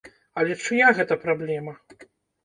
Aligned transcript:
Але 0.43 0.55
чыя 0.67 0.87
гэта 0.99 1.17
праблема? 1.25 1.73